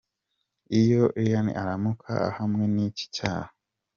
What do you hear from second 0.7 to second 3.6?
Iyo Iryn aramuka ahamwe niki cyaha.